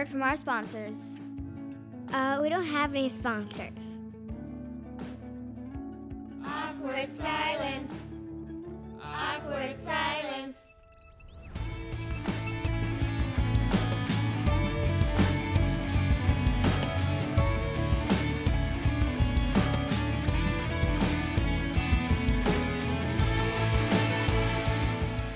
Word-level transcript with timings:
word 0.00 0.08
from 0.08 0.22
our 0.22 0.34
sponsors. 0.34 1.20
Uh, 2.10 2.38
we 2.40 2.48
don't 2.48 2.64
have 2.64 2.94
any 2.94 3.10
sponsors. 3.10 4.00
Awkward 6.42 7.06
silence. 7.06 8.14
Awkward 9.02 9.76
silence. 9.76 10.80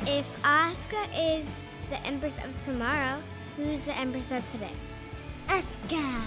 If 0.07 0.43
Asuka 0.43 1.05
is 1.15 1.47
the 1.91 2.01
Empress 2.07 2.39
of 2.39 2.65
tomorrow, 2.65 3.21
who's 3.57 3.85
the 3.85 3.97
Empress 3.97 4.31
of 4.31 4.49
today? 4.51 4.71
Asuka! 5.49 6.23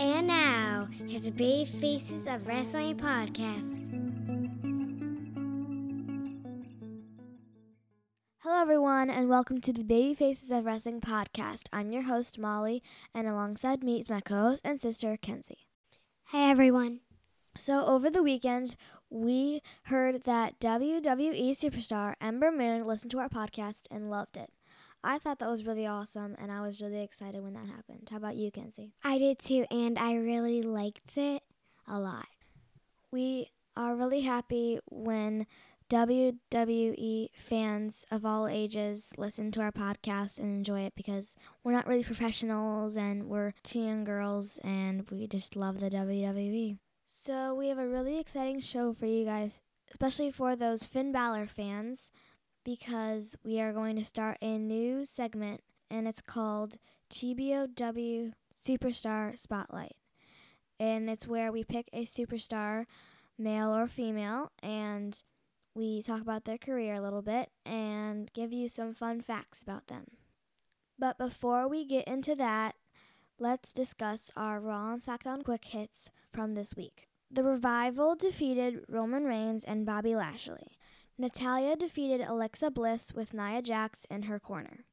And 0.00 0.26
now, 0.26 0.88
here's 1.06 1.24
the 1.24 1.30
Baby 1.32 1.64
Faces 1.66 2.26
of 2.26 2.46
Wrestling 2.46 2.96
podcast. 2.96 3.84
Hello, 8.38 8.62
everyone, 8.62 9.10
and 9.10 9.28
welcome 9.28 9.60
to 9.60 9.72
the 9.72 9.84
Baby 9.84 10.14
Faces 10.14 10.50
of 10.50 10.64
Wrestling 10.64 11.00
podcast. 11.00 11.66
I'm 11.72 11.92
your 11.92 12.02
host, 12.02 12.38
Molly, 12.38 12.82
and 13.14 13.28
alongside 13.28 13.84
me 13.84 13.98
is 13.98 14.08
my 14.08 14.20
co 14.20 14.36
host 14.42 14.62
and 14.64 14.80
sister, 14.80 15.16
Kenzie. 15.20 15.67
Hey, 16.30 16.50
everyone. 16.50 17.00
So, 17.56 17.86
over 17.86 18.10
the 18.10 18.22
weekend, 18.22 18.76
we 19.08 19.62
heard 19.84 20.24
that 20.24 20.60
WWE 20.60 21.52
superstar 21.52 22.16
Ember 22.20 22.52
Moon 22.52 22.86
listened 22.86 23.10
to 23.12 23.18
our 23.18 23.30
podcast 23.30 23.86
and 23.90 24.10
loved 24.10 24.36
it. 24.36 24.50
I 25.02 25.16
thought 25.18 25.38
that 25.38 25.48
was 25.48 25.64
really 25.64 25.86
awesome, 25.86 26.36
and 26.38 26.52
I 26.52 26.60
was 26.60 26.82
really 26.82 27.02
excited 27.02 27.42
when 27.42 27.54
that 27.54 27.68
happened. 27.68 28.08
How 28.10 28.18
about 28.18 28.36
you, 28.36 28.50
Kenzie? 28.50 28.92
I 29.02 29.16
did 29.16 29.38
too, 29.38 29.64
and 29.70 29.98
I 29.98 30.16
really 30.16 30.60
liked 30.60 31.16
it 31.16 31.42
a 31.86 31.98
lot. 31.98 32.26
We 33.10 33.48
are 33.74 33.96
really 33.96 34.20
happy 34.20 34.80
when 34.90 35.46
WWE 35.90 37.28
fans 37.34 38.04
of 38.10 38.26
all 38.26 38.46
ages 38.46 39.14
listen 39.16 39.50
to 39.52 39.62
our 39.62 39.72
podcast 39.72 40.38
and 40.38 40.48
enjoy 40.48 40.80
it 40.82 40.92
because 40.94 41.34
we're 41.64 41.72
not 41.72 41.86
really 41.86 42.04
professionals 42.04 42.94
and 42.94 43.24
we're 43.24 43.54
two 43.62 43.80
young 43.80 44.04
girls 44.04 44.60
and 44.62 45.08
we 45.10 45.26
just 45.26 45.56
love 45.56 45.80
the 45.80 45.88
WWE. 45.88 46.76
So 47.06 47.54
we 47.54 47.68
have 47.68 47.78
a 47.78 47.88
really 47.88 48.18
exciting 48.18 48.60
show 48.60 48.92
for 48.92 49.06
you 49.06 49.24
guys, 49.24 49.62
especially 49.90 50.30
for 50.30 50.54
those 50.54 50.84
Finn 50.84 51.10
Balor 51.10 51.46
fans, 51.46 52.10
because 52.66 53.34
we 53.42 53.58
are 53.58 53.72
going 53.72 53.96
to 53.96 54.04
start 54.04 54.36
a 54.42 54.58
new 54.58 55.06
segment 55.06 55.62
and 55.90 56.06
it's 56.06 56.20
called 56.20 56.76
TBOW 57.10 58.32
Superstar 58.54 59.38
Spotlight. 59.38 59.96
And 60.78 61.08
it's 61.08 61.26
where 61.26 61.50
we 61.50 61.64
pick 61.64 61.88
a 61.94 62.04
superstar, 62.04 62.84
male 63.38 63.74
or 63.74 63.88
female, 63.88 64.52
and 64.62 65.22
we 65.74 66.02
talk 66.02 66.20
about 66.20 66.44
their 66.44 66.58
career 66.58 66.94
a 66.94 67.00
little 67.00 67.22
bit 67.22 67.50
and 67.64 68.32
give 68.32 68.52
you 68.52 68.68
some 68.68 68.94
fun 68.94 69.20
facts 69.20 69.62
about 69.62 69.86
them. 69.86 70.04
But 70.98 71.18
before 71.18 71.68
we 71.68 71.84
get 71.84 72.08
into 72.08 72.34
that, 72.36 72.74
let's 73.38 73.72
discuss 73.72 74.32
our 74.36 74.60
Raw 74.60 74.92
and 74.92 75.02
SmackDown 75.02 75.44
quick 75.44 75.64
hits 75.66 76.10
from 76.32 76.54
this 76.54 76.74
week. 76.74 77.08
The 77.30 77.44
Revival 77.44 78.16
defeated 78.16 78.84
Roman 78.88 79.24
Reigns 79.24 79.62
and 79.62 79.86
Bobby 79.86 80.16
Lashley. 80.16 80.78
Natalya 81.18 81.76
defeated 81.76 82.20
Alexa 82.20 82.70
Bliss 82.70 83.12
with 83.12 83.34
Nia 83.34 83.60
Jax 83.60 84.06
in 84.10 84.22
her 84.22 84.40
corner. 84.40 84.84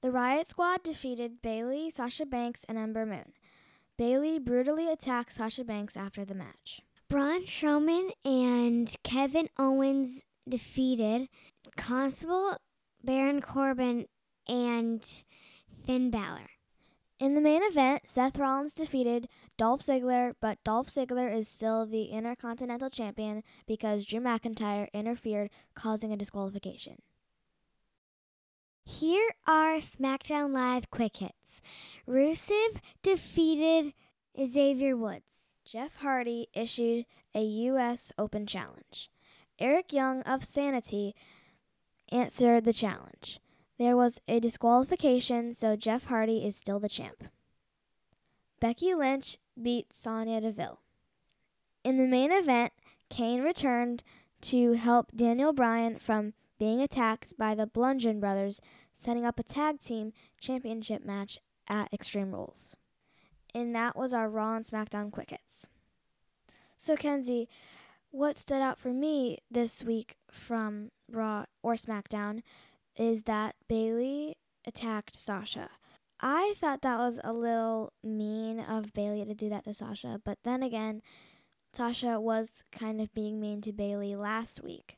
The 0.00 0.10
Riot 0.10 0.48
Squad 0.48 0.82
defeated 0.82 1.42
Bayley, 1.42 1.90
Sasha 1.90 2.26
Banks, 2.26 2.64
and 2.68 2.78
Ember 2.78 3.06
Moon. 3.06 3.32
Bayley 3.96 4.38
brutally 4.38 4.90
attacked 4.90 5.32
Sasha 5.32 5.64
Banks 5.64 5.96
after 5.96 6.24
the 6.24 6.34
match. 6.34 6.80
Braun 7.14 7.44
Strowman 7.44 8.10
and 8.24 8.92
Kevin 9.04 9.48
Owens 9.56 10.24
defeated 10.48 11.28
Constable 11.76 12.56
Baron 13.04 13.40
Corbin 13.40 14.06
and 14.48 15.24
Finn 15.86 16.10
Balor. 16.10 16.50
In 17.20 17.36
the 17.36 17.40
main 17.40 17.62
event, 17.62 18.08
Seth 18.08 18.36
Rollins 18.36 18.74
defeated 18.74 19.28
Dolph 19.56 19.80
Ziggler, 19.82 20.32
but 20.40 20.58
Dolph 20.64 20.88
Ziggler 20.88 21.32
is 21.32 21.46
still 21.46 21.86
the 21.86 22.06
Intercontinental 22.06 22.90
Champion 22.90 23.44
because 23.64 24.06
Drew 24.06 24.18
McIntyre 24.18 24.88
interfered, 24.92 25.50
causing 25.76 26.12
a 26.12 26.16
disqualification. 26.16 26.96
Here 28.84 29.36
are 29.46 29.76
SmackDown 29.76 30.52
Live 30.52 30.90
quick 30.90 31.18
hits. 31.18 31.62
Rusev 32.08 32.80
defeated 33.04 33.92
Xavier 34.36 34.96
Woods. 34.96 35.43
Jeff 35.64 35.96
Hardy 35.96 36.48
issued 36.52 37.06
a 37.34 37.42
U.S. 37.42 38.12
Open 38.18 38.46
challenge. 38.46 39.10
Eric 39.58 39.92
Young 39.92 40.22
of 40.22 40.44
Sanity 40.44 41.14
answered 42.12 42.64
the 42.64 42.72
challenge. 42.72 43.40
There 43.78 43.96
was 43.96 44.20
a 44.28 44.40
disqualification, 44.40 45.54
so 45.54 45.74
Jeff 45.74 46.04
Hardy 46.04 46.44
is 46.44 46.54
still 46.54 46.78
the 46.78 46.88
champ. 46.88 47.24
Becky 48.60 48.94
Lynch 48.94 49.38
beat 49.60 49.92
Sonya 49.92 50.42
Deville. 50.42 50.80
In 51.82 51.96
the 51.96 52.06
main 52.06 52.30
event, 52.30 52.72
Kane 53.08 53.42
returned 53.42 54.04
to 54.42 54.72
help 54.72 55.12
Daniel 55.16 55.52
Bryan 55.52 55.98
from 55.98 56.34
being 56.58 56.80
attacked 56.80 57.36
by 57.38 57.54
the 57.54 57.66
Bludgeon 57.66 58.20
Brothers, 58.20 58.60
setting 58.92 59.24
up 59.24 59.38
a 59.38 59.42
tag 59.42 59.80
team 59.80 60.12
championship 60.38 61.04
match 61.04 61.40
at 61.68 61.92
Extreme 61.92 62.32
Rules. 62.32 62.76
And 63.54 63.74
that 63.74 63.96
was 63.96 64.12
our 64.12 64.28
Raw 64.28 64.56
and 64.56 64.64
SmackDown 64.64 65.12
quick 65.12 65.30
hits. 65.30 65.68
So, 66.76 66.96
Kenzie, 66.96 67.46
what 68.10 68.36
stood 68.36 68.60
out 68.60 68.78
for 68.78 68.92
me 68.92 69.38
this 69.50 69.84
week 69.84 70.16
from 70.30 70.90
Raw 71.10 71.44
or 71.62 71.74
SmackDown 71.74 72.42
is 72.96 73.22
that 73.22 73.54
Bayley 73.68 74.36
attacked 74.66 75.16
Sasha. 75.16 75.70
I 76.20 76.54
thought 76.56 76.82
that 76.82 76.98
was 76.98 77.20
a 77.22 77.32
little 77.32 77.92
mean 78.02 78.60
of 78.60 78.92
Bayley 78.92 79.24
to 79.24 79.34
do 79.34 79.48
that 79.50 79.64
to 79.64 79.74
Sasha, 79.74 80.20
but 80.24 80.38
then 80.44 80.62
again, 80.62 81.02
Sasha 81.72 82.20
was 82.20 82.62
kind 82.72 83.00
of 83.00 83.12
being 83.14 83.40
mean 83.40 83.60
to 83.62 83.72
Bayley 83.72 84.14
last 84.14 84.62
week. 84.62 84.96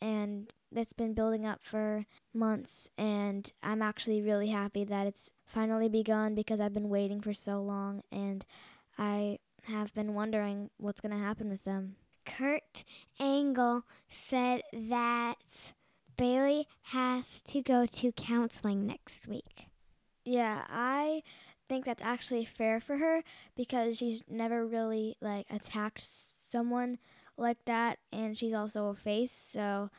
And 0.00 0.52
it's 0.74 0.92
been 0.92 1.14
building 1.14 1.46
up 1.46 1.60
for 1.62 2.06
months, 2.34 2.90
and 2.98 3.50
I'm 3.62 3.82
actually 3.82 4.22
really 4.22 4.48
happy 4.48 4.84
that 4.84 5.06
it's 5.06 5.30
finally 5.46 5.88
begun 5.88 6.34
because 6.34 6.60
I've 6.60 6.74
been 6.74 6.88
waiting 6.88 7.20
for 7.20 7.32
so 7.32 7.60
long, 7.60 8.02
and 8.12 8.44
I 8.98 9.38
have 9.64 9.94
been 9.94 10.14
wondering 10.14 10.70
what's 10.76 11.00
going 11.00 11.12
to 11.12 11.22
happen 11.22 11.48
with 11.48 11.64
them. 11.64 11.96
Kurt 12.24 12.84
Angle 13.18 13.84
said 14.08 14.62
that 14.72 15.72
Bayley 16.16 16.66
has 16.82 17.40
to 17.42 17.62
go 17.62 17.86
to 17.86 18.12
counseling 18.12 18.86
next 18.86 19.26
week. 19.26 19.68
Yeah, 20.24 20.64
I 20.68 21.22
think 21.68 21.84
that's 21.84 22.02
actually 22.02 22.44
fair 22.44 22.80
for 22.80 22.98
her 22.98 23.22
because 23.56 23.96
she's 23.96 24.22
never 24.28 24.66
really 24.66 25.16
like 25.20 25.46
attacked 25.50 26.00
someone 26.00 26.98
like 27.36 27.64
that 27.66 27.98
and 28.12 28.36
she's 28.36 28.52
also 28.52 28.88
a 28.88 28.94
face, 28.94 29.32
so 29.32 29.90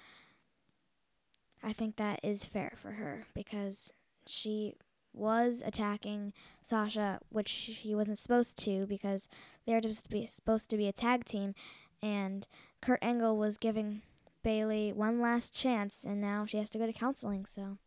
I 1.63 1.73
think 1.73 1.97
that 1.97 2.19
is 2.23 2.45
fair 2.45 2.73
for 2.75 2.91
her 2.91 3.25
because 3.33 3.94
she 4.25 4.75
was 5.13 5.63
attacking 5.65 6.33
Sasha, 6.61 7.19
which 7.29 7.50
she 7.50 7.95
wasn't 7.95 8.17
supposed 8.17 8.57
to 8.59 8.85
because 8.85 9.27
they're 9.65 9.81
just 9.81 10.09
be, 10.09 10.25
supposed 10.25 10.69
to 10.69 10.77
be 10.77 10.88
a 10.88 10.94
tag 10.94 11.25
team, 11.25 11.53
and 12.01 12.47
Kurt 12.81 13.00
Angle 13.01 13.38
was 13.38 13.57
giving 13.57 14.01
Bayley 14.44 14.94
one 14.94 15.19
last 15.19 15.53
chance, 15.53 16.06
and 16.06 16.21
now 16.21 16.45
she 16.45 16.57
has 16.57 16.69
to 16.71 16.77
go 16.77 16.85
to 16.85 16.94
counseling. 16.94 17.45
So 17.45 17.77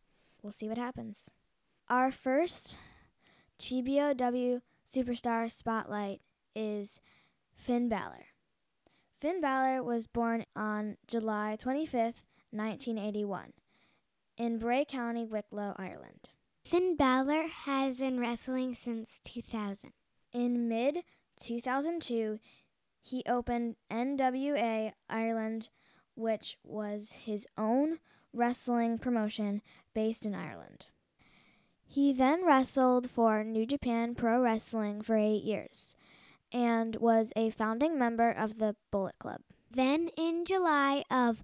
we'll 0.43 0.53
see 0.53 0.69
what 0.69 0.79
happens. 0.79 1.31
Our 1.89 2.11
first 2.11 2.77
TBOW 3.59 4.61
superstar 4.87 5.51
spotlight 5.51 6.21
is 6.55 7.01
Finn 7.55 7.89
Balor. 7.89 8.27
Finn 9.17 9.41
Balor 9.41 9.83
was 9.83 10.07
born 10.07 10.45
on 10.57 10.97
July 11.07 11.57
25th, 11.59 12.27
1981, 12.51 13.53
in 14.37 14.59
Bray 14.59 14.85
County, 14.85 15.25
Wicklow, 15.25 15.75
Ireland. 15.77 16.31
Finn 16.65 16.97
Balor 16.97 17.49
has 17.49 17.99
been 17.99 18.21
wrestling 18.21 18.75
since 18.75 19.21
2000. 19.25 19.93
In 20.33 20.69
mid 20.69 21.05
2002, 21.41 22.39
he 23.01 23.23
opened 23.29 23.77
NWA 23.91 24.93
Ireland, 25.11 25.69
which 26.15 26.57
was 26.63 27.13
his 27.25 27.47
own 27.59 27.99
wrestling 28.33 28.99
promotion 28.99 29.61
based 29.93 30.25
in 30.25 30.35
Ireland. 30.35 30.87
He 31.85 32.13
then 32.13 32.47
wrestled 32.47 33.11
for 33.11 33.45
New 33.45 33.67
Japan 33.67 34.15
Pro 34.15 34.41
Wrestling 34.41 35.03
for 35.03 35.17
eight 35.17 35.43
years, 35.43 35.97
and 36.53 36.97
was 36.97 37.33
a 37.37 37.51
founding 37.51 37.99
member 37.99 38.31
of 38.31 38.59
the 38.59 38.77
Bullet 38.91 39.19
Club. 39.19 39.41
Then 39.71 40.09
in 40.17 40.45
July 40.45 41.05
of 41.11 41.43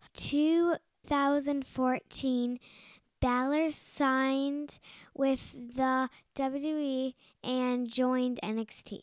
2014, 1.08 2.58
Balor 3.20 3.70
signed 3.70 4.78
with 5.14 5.54
the 5.74 6.10
WWE 6.36 7.14
and 7.42 7.88
joined 7.88 8.38
NXT. 8.42 9.00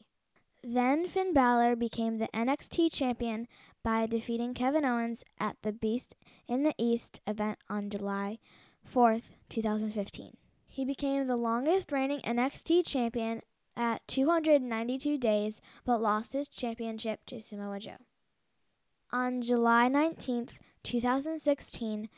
Then 0.64 1.08
Finn 1.08 1.34
Balor 1.34 1.76
became 1.76 2.18
the 2.18 2.28
NXT 2.28 2.94
champion 2.94 3.48
by 3.84 4.06
defeating 4.06 4.54
Kevin 4.54 4.86
Owens 4.86 5.24
at 5.40 5.58
the 5.64 5.74
Beast 5.74 6.16
in 6.48 6.64
the 6.64 6.76
East 6.78 7.22
event 7.26 7.58
on 7.70 7.90
July 7.90 8.38
4th, 8.88 9.32
2015. 9.50 10.38
He 10.68 10.86
became 10.86 11.26
the 11.26 11.36
longest 11.36 11.92
reigning 11.92 12.20
NXT 12.20 12.86
champion 12.86 13.42
at 13.76 14.08
292 14.08 15.18
days 15.18 15.60
but 15.84 16.02
lost 16.02 16.34
his 16.34 16.50
championship 16.50 17.26
to 17.26 17.42
Samoa 17.42 17.80
Joe. 17.80 17.98
On 19.16 19.42
July 19.42 19.88
19th, 19.90 20.58
2016, 20.84 22.10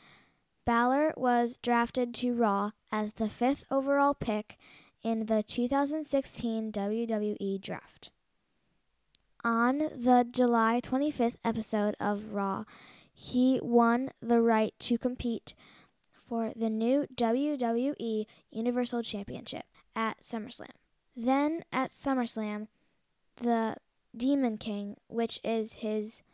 Balor 0.64 1.14
was 1.16 1.56
drafted 1.56 2.12
to 2.14 2.34
Raw 2.34 2.72
as 2.90 3.12
the 3.12 3.28
fifth 3.28 3.64
overall 3.70 4.14
pick 4.14 4.58
in 5.04 5.26
the 5.26 5.44
2016 5.44 6.72
WWE 6.72 7.60
Draft. 7.60 8.10
On 9.44 9.78
the 9.78 10.26
July 10.28 10.80
25th 10.82 11.36
episode 11.44 11.94
of 12.00 12.32
Raw, 12.32 12.64
he 13.14 13.60
won 13.62 14.10
the 14.20 14.40
right 14.40 14.74
to 14.80 14.98
compete 14.98 15.54
for 16.12 16.52
the 16.56 16.68
new 16.68 17.06
WWE 17.14 18.26
Universal 18.50 19.04
Championship 19.04 19.66
at 19.94 20.20
SummerSlam. 20.22 20.74
Then 21.16 21.62
at 21.72 21.90
SummerSlam, 21.90 22.66
the 23.36 23.76
Demon 24.16 24.58
King, 24.58 24.96
which 25.06 25.38
is 25.44 25.74
his 25.74 26.24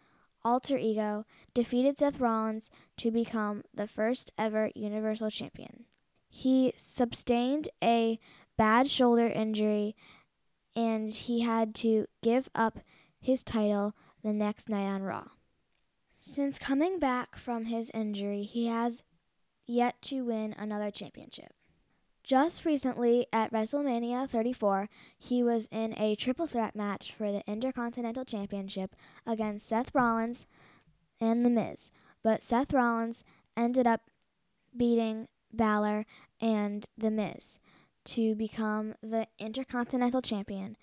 alter 0.44 0.76
ego, 0.76 1.24
defeated 1.54 1.98
Seth 1.98 2.20
Rollins 2.20 2.70
to 2.98 3.10
become 3.10 3.62
the 3.72 3.86
first 3.86 4.32
ever 4.36 4.70
Universal 4.74 5.30
Champion. 5.30 5.84
He 6.28 6.72
sustained 6.76 7.68
a 7.82 8.18
bad 8.56 8.90
shoulder 8.90 9.26
injury 9.26 9.96
and 10.76 11.10
he 11.10 11.40
had 11.40 11.74
to 11.76 12.06
give 12.22 12.48
up 12.54 12.80
his 13.20 13.44
title 13.44 13.94
the 14.22 14.32
next 14.32 14.68
night 14.68 14.86
on 14.86 15.02
Raw. 15.02 15.28
Since 16.18 16.58
coming 16.58 16.98
back 16.98 17.36
from 17.36 17.66
his 17.66 17.90
injury, 17.94 18.42
he 18.42 18.66
has 18.66 19.02
yet 19.66 20.00
to 20.02 20.22
win 20.22 20.54
another 20.58 20.90
championship. 20.90 21.52
Just 22.24 22.64
recently 22.64 23.26
at 23.34 23.52
WrestleMania 23.52 24.26
34, 24.26 24.88
he 25.18 25.42
was 25.42 25.68
in 25.70 25.94
a 25.98 26.16
triple 26.16 26.46
threat 26.46 26.74
match 26.74 27.12
for 27.12 27.30
the 27.30 27.42
Intercontinental 27.46 28.24
Championship 28.24 28.96
against 29.26 29.68
Seth 29.68 29.94
Rollins 29.94 30.46
and 31.20 31.44
The 31.44 31.50
Miz, 31.50 31.90
but 32.22 32.42
Seth 32.42 32.72
Rollins 32.72 33.24
ended 33.58 33.86
up 33.86 34.08
beating 34.74 35.28
Balor 35.52 36.06
and 36.40 36.86
The 36.96 37.10
Miz 37.10 37.60
to 38.06 38.34
become 38.34 38.94
the 39.02 39.26
Intercontinental 39.38 40.22
Champion. 40.22 40.78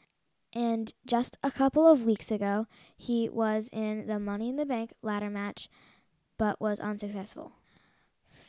And 0.54 0.94
just 1.08 1.40
a 1.42 1.50
couple 1.50 1.88
of 1.88 2.06
weeks 2.06 2.30
ago, 2.30 2.68
he 2.96 3.30
was 3.30 3.68
in 3.74 4.06
the 4.06 4.20
Money 4.20 4.50
in 4.50 4.58
the 4.58 4.66
Bank 4.66 4.94
ladder 5.02 5.30
match, 5.32 5.70
but 6.38 6.62
was 6.62 6.80
unsuccessful. 6.80 7.54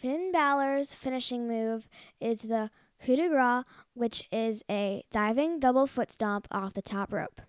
Finn 0.02 0.32
Balor's 0.32 0.94
finishing 0.94 1.46
move 1.46 1.88
is 2.20 2.42
the 2.42 2.70
coup 3.00 3.14
de 3.14 3.28
grace, 3.28 3.62
which 3.94 4.24
is 4.32 4.64
a 4.68 5.04
diving 5.12 5.60
double 5.60 5.86
foot 5.86 6.10
stomp 6.10 6.48
off 6.50 6.72
the 6.72 6.82
top 6.82 7.12
rope. 7.12 7.40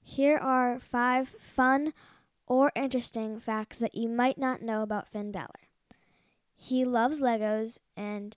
Here 0.00 0.38
are 0.38 0.78
five 0.78 1.30
fun 1.40 1.94
or 2.46 2.70
interesting 2.76 3.40
facts 3.40 3.80
that 3.80 3.96
you 3.96 4.08
might 4.08 4.38
not 4.38 4.62
know 4.62 4.82
about 4.82 5.08
Finn 5.08 5.32
Balor. 5.32 5.66
He 6.54 6.84
loves 6.84 7.20
Legos, 7.20 7.78
and 7.96 8.36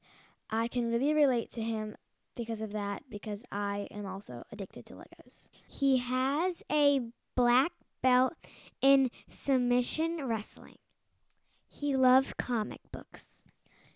I 0.50 0.68
can 0.68 0.90
really 0.90 1.14
relate 1.14 1.52
to 1.52 1.62
him 1.62 1.96
because 2.36 2.60
of 2.60 2.72
that, 2.72 3.04
because 3.08 3.46
I 3.52 3.88
am 3.92 4.08
also 4.08 4.46
addicted 4.52 4.84
to 4.88 4.96
Legos. 4.96 5.50
He 5.68 6.00
has 6.00 6.64
a 6.72 7.02
black 7.36 7.72
belt 8.02 8.34
in 8.82 9.12
submission 9.30 10.26
wrestling. 10.26 10.78
He 11.80 11.94
loves 11.94 12.34
comic 12.34 12.80
books. 12.94 13.44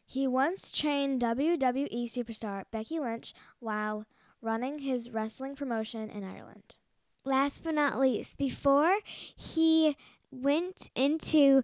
He 0.06 0.28
once 0.28 0.70
trained 0.70 1.22
WWE 1.22 2.12
superstar 2.12 2.66
Becky 2.72 3.00
Lynch 3.00 3.34
while 3.60 4.06
running 4.42 4.80
his 4.80 5.12
wrestling 5.12 5.56
promotion 5.56 6.10
in 6.10 6.26
Ireland. 6.26 6.76
Last 7.24 7.64
but 7.64 7.76
not 7.76 7.98
least, 7.98 8.38
before 8.38 8.98
he 9.34 9.96
went 10.30 10.90
into 10.94 11.64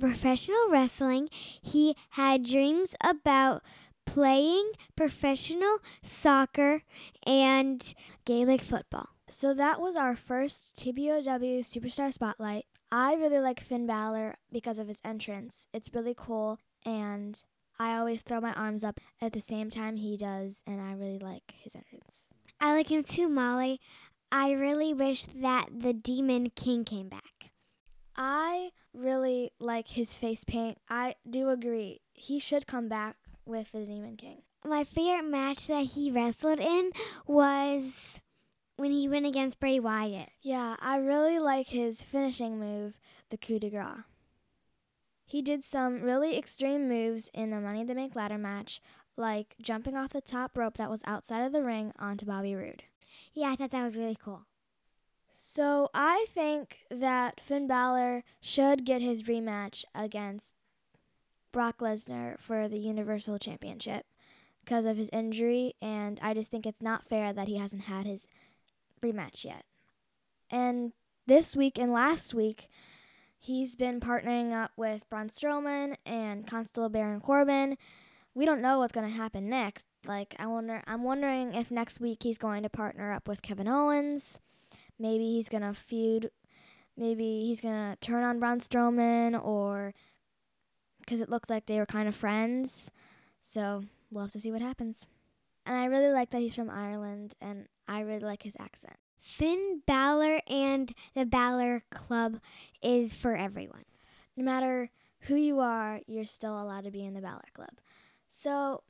professional 0.00 0.70
wrestling, 0.70 1.28
he 1.60 1.94
had 2.10 2.44
dreams 2.44 2.96
about 3.04 3.62
playing 4.06 4.72
professional 4.96 5.76
soccer 6.00 6.84
and 7.26 7.92
Gaelic 8.24 8.62
football. 8.62 9.13
So 9.28 9.54
that 9.54 9.80
was 9.80 9.96
our 9.96 10.16
first 10.16 10.76
TBOW 10.76 11.60
Superstar 11.60 12.12
Spotlight. 12.12 12.66
I 12.92 13.14
really 13.14 13.40
like 13.40 13.58
Finn 13.60 13.86
Balor 13.86 14.36
because 14.52 14.78
of 14.78 14.86
his 14.86 15.00
entrance. 15.04 15.66
It's 15.72 15.94
really 15.94 16.14
cool, 16.16 16.58
and 16.84 17.42
I 17.78 17.96
always 17.96 18.22
throw 18.22 18.40
my 18.40 18.52
arms 18.52 18.84
up 18.84 19.00
at 19.20 19.32
the 19.32 19.40
same 19.40 19.70
time 19.70 19.96
he 19.96 20.16
does, 20.16 20.62
and 20.66 20.80
I 20.80 20.92
really 20.92 21.18
like 21.18 21.54
his 21.56 21.74
entrance. 21.74 22.34
I 22.60 22.72
like 22.72 22.88
him 22.88 23.02
too, 23.02 23.28
Molly. 23.28 23.80
I 24.30 24.52
really 24.52 24.92
wish 24.92 25.24
that 25.24 25.68
the 25.76 25.92
Demon 25.92 26.50
King 26.50 26.84
came 26.84 27.08
back. 27.08 27.50
I 28.16 28.70
really 28.94 29.52
like 29.58 29.88
his 29.88 30.16
face 30.16 30.44
paint. 30.44 30.78
I 30.88 31.14
do 31.28 31.48
agree. 31.48 32.00
He 32.12 32.38
should 32.38 32.66
come 32.66 32.88
back 32.88 33.16
with 33.44 33.72
the 33.72 33.84
Demon 33.84 34.16
King. 34.16 34.42
My 34.64 34.84
favorite 34.84 35.28
match 35.28 35.66
that 35.66 35.86
he 35.86 36.10
wrestled 36.10 36.60
in 36.60 36.92
was 37.26 38.20
when 38.76 38.90
he 38.90 39.08
went 39.08 39.26
against 39.26 39.60
Bray 39.60 39.78
Wyatt. 39.78 40.30
Yeah, 40.42 40.76
I 40.80 40.96
really 40.96 41.38
like 41.38 41.68
his 41.68 42.02
finishing 42.02 42.58
move, 42.58 42.98
the 43.30 43.36
coup 43.36 43.58
de 43.58 43.70
grace. 43.70 44.04
He 45.26 45.42
did 45.42 45.64
some 45.64 46.02
really 46.02 46.36
extreme 46.36 46.88
moves 46.88 47.30
in 47.32 47.50
the 47.50 47.60
Money 47.60 47.80
in 47.80 47.86
the 47.86 47.94
Bank 47.94 48.14
ladder 48.14 48.38
match, 48.38 48.80
like 49.16 49.54
jumping 49.60 49.96
off 49.96 50.10
the 50.10 50.20
top 50.20 50.56
rope 50.56 50.76
that 50.76 50.90
was 50.90 51.02
outside 51.06 51.44
of 51.44 51.52
the 51.52 51.62
ring 51.62 51.92
onto 51.98 52.26
Bobby 52.26 52.54
Roode. 52.54 52.84
Yeah, 53.32 53.48
I 53.48 53.56
thought 53.56 53.70
that 53.70 53.84
was 53.84 53.96
really 53.96 54.18
cool. 54.22 54.42
So 55.30 55.88
I 55.94 56.26
think 56.32 56.78
that 56.90 57.40
Finn 57.40 57.66
Balor 57.66 58.22
should 58.40 58.84
get 58.84 59.02
his 59.02 59.24
rematch 59.24 59.84
against 59.94 60.54
Brock 61.52 61.78
Lesnar 61.78 62.38
for 62.38 62.68
the 62.68 62.78
Universal 62.78 63.38
Championship 63.38 64.06
because 64.60 64.86
of 64.86 64.96
his 64.96 65.10
injury, 65.12 65.74
and 65.82 66.18
I 66.22 66.34
just 66.34 66.50
think 66.50 66.66
it's 66.66 66.82
not 66.82 67.04
fair 67.04 67.32
that 67.32 67.48
he 67.48 67.58
hasn't 67.58 67.84
had 67.84 68.06
his 68.06 68.28
rematch 69.04 69.44
yet. 69.44 69.64
And 70.50 70.92
this 71.26 71.54
week 71.54 71.78
and 71.78 71.92
last 71.92 72.34
week, 72.34 72.68
he's 73.38 73.76
been 73.76 74.00
partnering 74.00 74.52
up 74.52 74.72
with 74.76 75.08
Braun 75.10 75.28
Strowman 75.28 75.96
and 76.06 76.46
Constable 76.46 76.88
Baron 76.88 77.20
Corbin. 77.20 77.76
We 78.34 78.46
don't 78.46 78.62
know 78.62 78.78
what's 78.78 78.92
going 78.92 79.08
to 79.08 79.16
happen 79.16 79.48
next. 79.48 79.86
Like 80.06 80.34
I 80.38 80.46
wonder, 80.46 80.82
I'm 80.86 81.02
wondering 81.02 81.54
if 81.54 81.70
next 81.70 82.00
week 82.00 82.22
he's 82.22 82.38
going 82.38 82.62
to 82.62 82.68
partner 82.68 83.12
up 83.12 83.28
with 83.28 83.42
Kevin 83.42 83.68
Owens. 83.68 84.40
Maybe 84.98 85.32
he's 85.32 85.48
going 85.48 85.62
to 85.62 85.74
feud. 85.74 86.30
Maybe 86.96 87.44
he's 87.46 87.60
going 87.60 87.74
to 87.74 87.96
turn 88.00 88.22
on 88.22 88.38
Braun 88.38 88.60
Strowman, 88.60 89.42
or 89.42 89.94
because 91.00 91.20
it 91.20 91.28
looks 91.28 91.50
like 91.50 91.66
they 91.66 91.78
were 91.78 91.86
kind 91.86 92.06
of 92.06 92.14
friends. 92.14 92.90
So 93.40 93.82
we'll 94.10 94.22
have 94.22 94.32
to 94.32 94.40
see 94.40 94.52
what 94.52 94.62
happens. 94.62 95.06
And 95.66 95.76
I 95.76 95.86
really 95.86 96.10
like 96.10 96.30
that 96.30 96.40
he's 96.40 96.54
from 96.54 96.70
Ireland, 96.70 97.34
and 97.40 97.66
I 97.88 98.00
really 98.00 98.20
like 98.20 98.42
his 98.42 98.56
accent. 98.60 98.96
Finn 99.18 99.80
Balor 99.86 100.40
and 100.46 100.92
the 101.14 101.24
Balor 101.24 101.84
Club 101.90 102.40
is 102.82 103.14
for 103.14 103.34
everyone. 103.34 103.84
No 104.36 104.44
matter 104.44 104.90
who 105.20 105.36
you 105.36 105.60
are, 105.60 106.00
you're 106.06 106.26
still 106.26 106.60
allowed 106.60 106.84
to 106.84 106.90
be 106.90 107.04
in 107.04 107.14
the 107.14 107.22
Balor 107.22 107.48
Club. 107.54 107.80
So, 108.28 108.82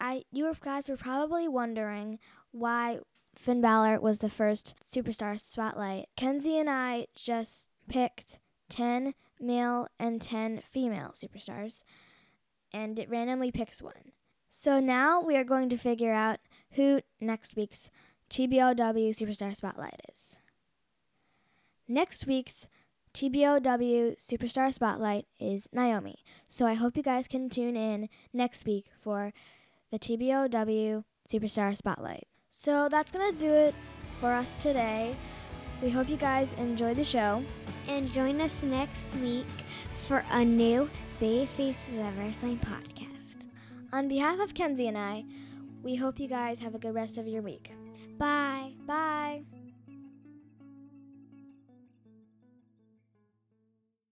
I 0.00 0.24
you 0.32 0.52
guys 0.60 0.88
were 0.88 0.96
probably 0.96 1.46
wondering 1.46 2.18
why 2.50 2.98
Finn 3.34 3.60
Balor 3.60 4.00
was 4.00 4.18
the 4.18 4.28
first 4.28 4.74
superstar 4.82 5.38
spotlight. 5.38 6.08
Kenzie 6.16 6.58
and 6.58 6.68
I 6.68 7.06
just 7.14 7.70
picked 7.88 8.40
10 8.70 9.14
male 9.38 9.86
and 9.98 10.20
10 10.20 10.62
female 10.64 11.12
superstars, 11.14 11.84
and 12.72 12.98
it 12.98 13.08
randomly 13.08 13.52
picks 13.52 13.80
one. 13.80 14.12
So 14.52 14.80
now 14.80 15.22
we 15.22 15.36
are 15.36 15.44
going 15.44 15.68
to 15.68 15.76
figure 15.76 16.12
out 16.12 16.38
who 16.72 17.02
next 17.20 17.54
week's 17.54 17.88
TBOW 18.30 19.10
Superstar 19.10 19.54
Spotlight 19.54 20.00
is. 20.12 20.40
Next 21.86 22.26
week's 22.26 22.66
TBOW 23.14 24.16
Superstar 24.16 24.72
Spotlight 24.72 25.26
is 25.38 25.68
Naomi, 25.72 26.24
so 26.48 26.66
I 26.66 26.74
hope 26.74 26.96
you 26.96 27.02
guys 27.02 27.28
can 27.28 27.48
tune 27.48 27.76
in 27.76 28.08
next 28.32 28.66
week 28.66 28.86
for 29.00 29.32
the 29.92 30.00
TBOW 30.00 31.04
Superstar 31.28 31.76
Spotlight. 31.76 32.26
So 32.50 32.88
that's 32.88 33.12
going 33.12 33.32
to 33.32 33.38
do 33.38 33.52
it 33.52 33.74
for 34.20 34.32
us 34.32 34.56
today. 34.56 35.14
We 35.80 35.90
hope 35.90 36.08
you 36.08 36.16
guys 36.16 36.54
enjoyed 36.54 36.96
the 36.96 37.04
show. 37.04 37.44
And 37.86 38.10
join 38.12 38.40
us 38.40 38.64
next 38.64 39.14
week 39.16 39.46
for 40.08 40.24
a 40.32 40.44
new 40.44 40.90
Baby 41.20 41.46
Faces 41.46 41.96
of 41.96 42.18
Wrestling 42.18 42.58
podcast. 42.58 42.99
On 43.92 44.08
behalf 44.08 44.38
of 44.38 44.54
Kenzie 44.54 44.88
and 44.88 44.96
I, 44.96 45.24
we 45.82 45.96
hope 45.96 46.20
you 46.20 46.28
guys 46.28 46.60
have 46.60 46.74
a 46.74 46.78
good 46.78 46.94
rest 46.94 47.18
of 47.18 47.26
your 47.26 47.42
week. 47.42 47.72
Bye. 48.18 48.74
Bye. 48.86 49.59